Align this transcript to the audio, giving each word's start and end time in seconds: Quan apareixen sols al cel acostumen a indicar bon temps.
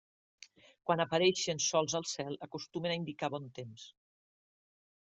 Quan 0.89 1.03
apareixen 1.05 1.61
sols 1.67 1.97
al 2.01 2.09
cel 2.15 2.33
acostumen 2.49 2.97
a 2.97 2.99
indicar 3.03 3.33
bon 3.39 3.49
temps. 3.63 3.89